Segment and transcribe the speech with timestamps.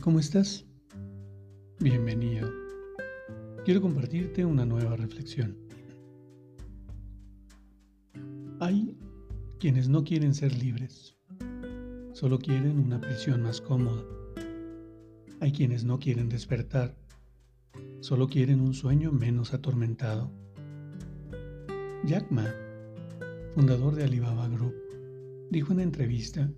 [0.00, 0.64] ¿Cómo estás?
[1.78, 2.50] Bienvenido.
[3.64, 5.58] Quiero compartirte una nueva reflexión.
[8.60, 8.96] Hay
[9.58, 11.18] quienes no quieren ser libres,
[12.12, 14.02] solo quieren una prisión más cómoda.
[15.40, 16.96] Hay quienes no quieren despertar,
[18.00, 20.30] solo quieren un sueño menos atormentado.
[22.04, 22.46] Jack Ma,
[23.54, 24.74] fundador de Alibaba Group,
[25.50, 26.50] dijo en entrevista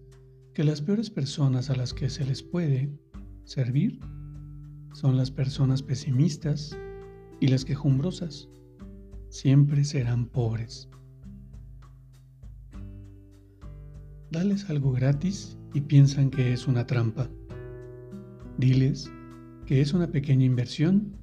[0.55, 2.91] que las peores personas a las que se les puede
[3.45, 4.01] servir
[4.93, 6.77] son las personas pesimistas
[7.41, 8.49] y las quejumbrosas.
[9.29, 10.89] Siempre serán pobres.
[14.31, 17.29] Dales algo gratis y piensan que es una trampa.
[18.59, 19.11] Diles
[19.67, 21.17] que es una pequeña inversión,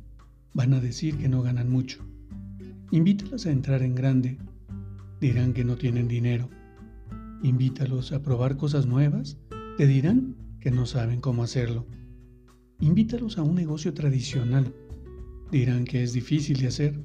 [0.54, 2.04] van a decir que no ganan mucho.
[2.92, 4.38] Invítalos a entrar en grande,
[5.22, 6.50] dirán que no tienen dinero.
[7.44, 9.38] Invítalos a probar cosas nuevas,
[9.78, 11.86] te dirán que no saben cómo hacerlo.
[12.82, 14.74] Invítalos a un negocio tradicional.
[15.52, 17.04] Dirán que es difícil de hacer.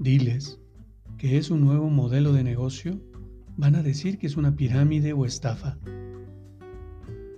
[0.00, 0.58] Diles
[1.16, 3.00] que es un nuevo modelo de negocio.
[3.56, 5.78] Van a decir que es una pirámide o estafa.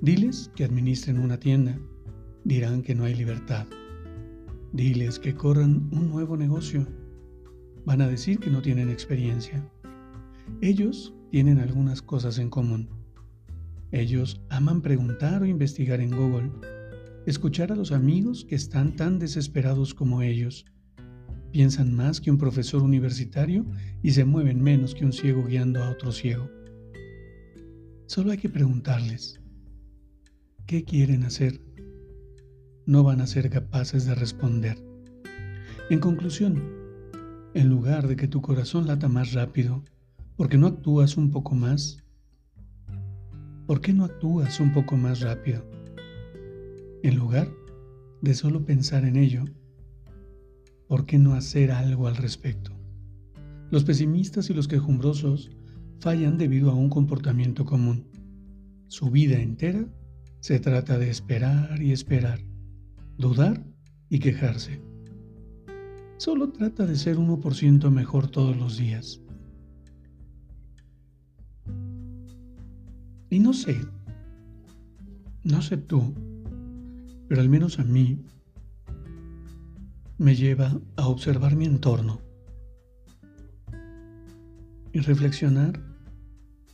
[0.00, 1.78] Diles que administren una tienda.
[2.44, 3.66] Dirán que no hay libertad.
[4.72, 6.86] Diles que corran un nuevo negocio.
[7.84, 9.62] Van a decir que no tienen experiencia.
[10.62, 12.88] Ellos tienen algunas cosas en común.
[13.92, 16.50] Ellos aman preguntar o investigar en Google
[17.26, 20.64] escuchar a los amigos que están tan desesperados como ellos.
[21.50, 23.66] Piensan más que un profesor universitario
[24.02, 26.48] y se mueven menos que un ciego guiando a otro ciego.
[28.06, 29.40] Solo hay que preguntarles,
[30.66, 31.60] ¿qué quieren hacer?
[32.86, 34.78] No van a ser capaces de responder.
[35.90, 36.62] En conclusión,
[37.54, 39.82] en lugar de que tu corazón lata más rápido,
[40.36, 42.04] ¿por qué no actúas un poco más?
[43.66, 45.75] ¿Por qué no actúas un poco más rápido?
[47.06, 47.48] En lugar
[48.20, 49.44] de solo pensar en ello,
[50.88, 52.72] ¿por qué no hacer algo al respecto?
[53.70, 55.52] Los pesimistas y los quejumbrosos
[56.00, 58.08] fallan debido a un comportamiento común.
[58.88, 59.86] Su vida entera
[60.40, 62.40] se trata de esperar y esperar,
[63.18, 63.64] dudar
[64.08, 64.82] y quejarse.
[66.16, 69.22] Solo trata de ser 1% mejor todos los días.
[73.30, 73.76] Y no sé,
[75.44, 76.12] no sé tú,
[77.28, 78.24] pero al menos a mí
[80.18, 82.20] me lleva a observar mi entorno
[84.92, 85.82] y reflexionar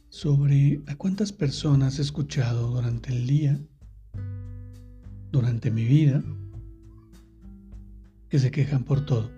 [0.09, 3.59] sobre a cuántas personas he escuchado durante el día,
[5.33, 6.23] durante mi vida,
[8.29, 9.31] que se quejan por todo.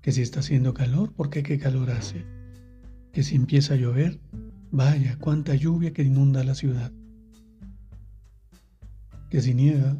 [0.00, 2.26] Que si está haciendo calor, ¿por qué qué calor hace?
[3.12, 4.18] Que si empieza a llover,
[4.72, 6.92] vaya, cuánta lluvia que inunda la ciudad
[9.32, 9.96] que si nieva,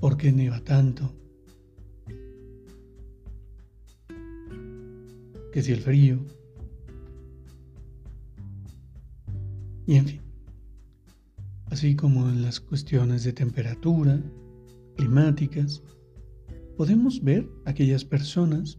[0.00, 1.14] ¿por qué nieva tanto?
[5.52, 6.18] Que si el frío,
[9.86, 10.20] y en fin,
[11.70, 14.20] así como en las cuestiones de temperatura,
[14.96, 15.84] climáticas,
[16.76, 18.76] podemos ver aquellas personas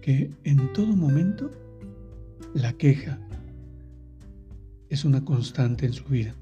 [0.00, 1.50] que en todo momento
[2.54, 3.20] la queja
[4.88, 6.34] es una constante en su vida.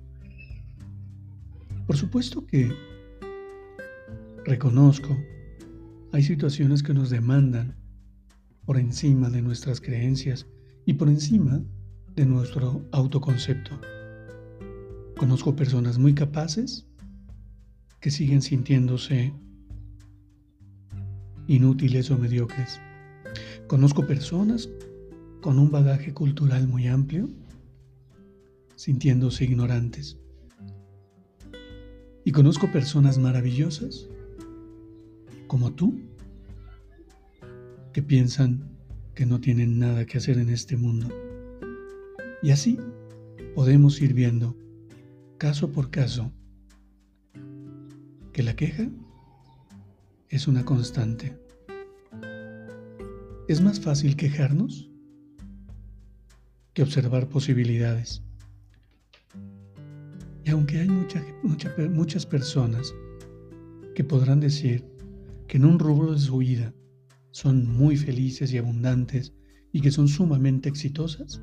[1.91, 2.73] Por supuesto que
[4.45, 5.19] reconozco,
[6.13, 7.75] hay situaciones que nos demandan
[8.65, 10.47] por encima de nuestras creencias
[10.87, 11.61] y por encima
[12.15, 13.73] de nuestro autoconcepto.
[15.19, 16.87] Conozco personas muy capaces
[17.99, 19.35] que siguen sintiéndose
[21.49, 22.81] inútiles o mediocres.
[23.67, 24.71] Conozco personas
[25.41, 27.29] con un bagaje cultural muy amplio
[28.77, 30.20] sintiéndose ignorantes.
[32.25, 34.09] Y conozco personas maravillosas
[35.47, 35.99] como tú
[37.93, 38.71] que piensan
[39.15, 41.09] que no tienen nada que hacer en este mundo.
[42.43, 42.79] Y así
[43.55, 44.57] podemos ir viendo
[45.39, 46.33] caso por caso
[48.33, 48.89] que la queja
[50.29, 51.37] es una constante.
[53.49, 54.89] Es más fácil quejarnos
[56.73, 58.23] que observar posibilidades.
[60.53, 62.93] Aunque hay muchas personas
[63.95, 64.85] que podrán decir
[65.47, 66.75] que en un rubro de su vida
[67.31, 69.33] son muy felices y abundantes
[69.73, 71.41] y que son sumamente exitosas,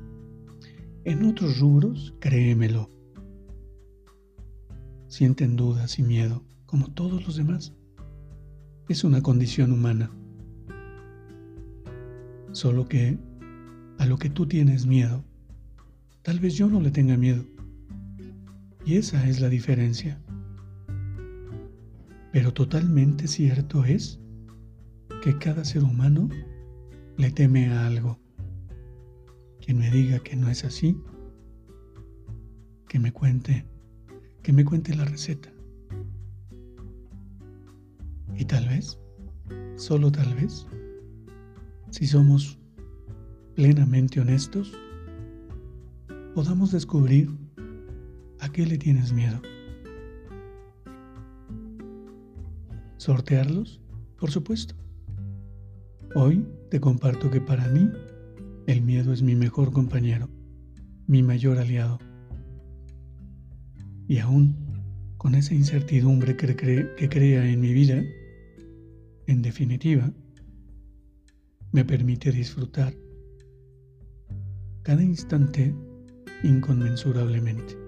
[1.04, 2.90] en otros rubros, créemelo,
[5.06, 7.72] sienten dudas y miedo, como todos los demás.
[8.90, 10.10] Es una condición humana.
[12.52, 13.18] Solo que
[13.98, 15.24] a lo que tú tienes miedo,
[16.20, 17.44] tal vez yo no le tenga miedo.
[18.84, 20.20] Y esa es la diferencia.
[22.32, 24.20] Pero totalmente cierto es
[25.22, 26.28] que cada ser humano
[27.16, 28.18] le teme a algo.
[29.60, 30.96] Quien me diga que no es así,
[32.88, 33.66] que me cuente,
[34.42, 35.52] que me cuente la receta.
[38.36, 38.98] Y tal vez,
[39.76, 40.66] solo tal vez,
[41.90, 42.58] si somos
[43.54, 44.72] plenamente honestos,
[46.34, 47.28] podamos descubrir
[48.52, 49.40] qué le tienes miedo.
[52.96, 53.80] ¿Sortearlos?
[54.18, 54.74] Por supuesto.
[56.14, 57.90] Hoy te comparto que para mí
[58.66, 60.28] el miedo es mi mejor compañero,
[61.06, 61.98] mi mayor aliado.
[64.08, 64.56] Y aún
[65.16, 68.02] con esa incertidumbre que, que crea en mi vida,
[69.26, 70.10] en definitiva,
[71.72, 72.94] me permite disfrutar
[74.82, 75.74] cada instante
[76.42, 77.87] inconmensurablemente.